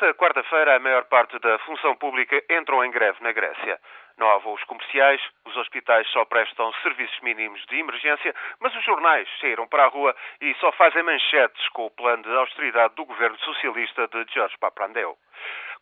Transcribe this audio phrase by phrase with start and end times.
[0.00, 3.78] Esta quarta-feira, a maior parte da função pública entrou em greve na Grécia.
[4.16, 9.28] Não há voos comerciais, os hospitais só prestam serviços mínimos de emergência, mas os jornais
[9.42, 13.38] saíram para a rua e só fazem manchetes com o plano de austeridade do governo
[13.40, 15.18] socialista de George Papandreou.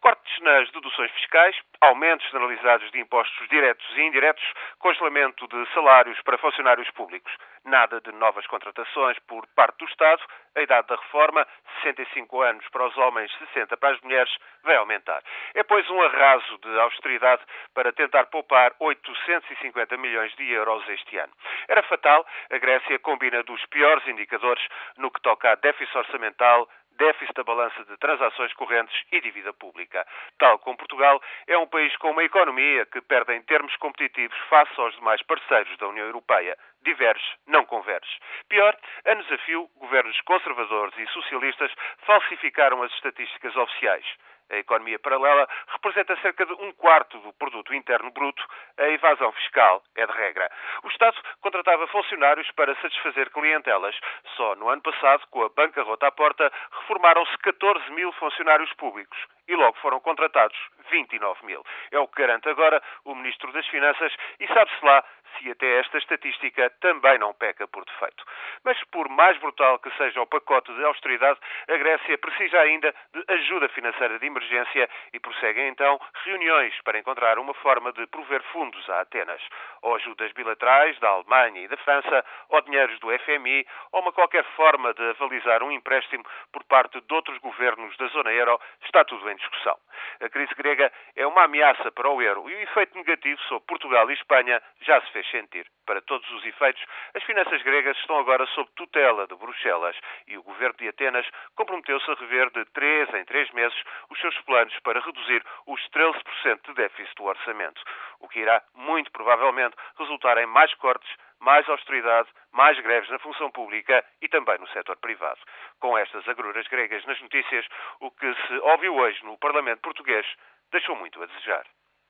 [0.00, 4.44] Cortes nas deduções fiscais, aumentos generalizados de impostos diretos e indiretos,
[4.78, 7.32] congelamento de salários para funcionários públicos.
[7.64, 10.22] Nada de novas contratações por parte do Estado.
[10.54, 11.46] A idade da reforma,
[11.82, 14.32] 65 anos para os homens, 60 para as mulheres,
[14.62, 15.22] vai aumentar.
[15.54, 17.42] É, pois, um arraso de austeridade
[17.74, 21.32] para tentar poupar 850 milhões de euros este ano.
[21.68, 24.64] Era fatal, a Grécia combina dos piores indicadores
[24.96, 26.68] no que toca a déficit orçamental,
[26.98, 30.06] déficit da balança de transações correntes e dívida pública.
[30.38, 34.78] Tal como Portugal, é um país com uma economia que perde em termos competitivos face
[34.78, 36.58] aos demais parceiros da União Europeia.
[36.82, 38.18] Diverge, não converge.
[38.48, 38.76] Pior,
[39.06, 41.72] anos a fio, governos conservadores e socialistas
[42.04, 44.04] falsificaram as estatísticas oficiais.
[44.50, 48.44] A economia paralela representa cerca de um quarto do produto interno bruto.
[48.78, 50.50] A evasão fiscal é de regra.
[50.82, 53.94] O Estado contratava funcionários para satisfazer clientelas.
[54.36, 59.18] Só no ano passado, com a bancarrota à porta, reformaram-se 14 mil funcionários públicos
[59.48, 60.56] e logo foram contratados
[60.90, 61.64] 29 mil.
[61.90, 65.02] É o que garante agora o Ministro das Finanças e sabe-se lá
[65.36, 68.24] se até esta estatística também não peca por defeito.
[68.64, 73.24] Mas por mais brutal que seja o pacote de austeridade, a Grécia precisa ainda de
[73.28, 78.88] ajuda financeira de emergência e prosseguem então reuniões para encontrar uma forma de prover fundos
[78.90, 79.42] a Atenas,
[79.82, 84.44] ou ajudas bilaterais da Alemanha e da França, ou dinheiros do FMI, ou uma qualquer
[84.56, 89.30] forma de avalizar um empréstimo por parte de outros governos da zona euro, está tudo
[89.30, 89.76] em discussão.
[90.20, 94.10] A crise grega é uma ameaça para o euro e o efeito negativo sobre Portugal
[94.10, 95.66] e Espanha já se fez sentir.
[95.86, 96.82] Para todos os efeitos,
[97.14, 102.10] as finanças gregas estão agora sob tutela de Bruxelas e o governo de Atenas comprometeu-se
[102.10, 103.78] a rever de três em três meses
[104.10, 107.82] os seus planos para reduzir os 13% de déficit do orçamento,
[108.20, 111.10] o que irá, muito provavelmente, resultar em mais cortes
[111.40, 115.38] mais austeridade, mais greves na função pública e também no setor privado.
[115.80, 117.66] Com estas agruras gregas nas notícias,
[118.00, 120.26] o que se ouviu hoje no Parlamento português
[120.70, 121.64] deixou muito a desejar.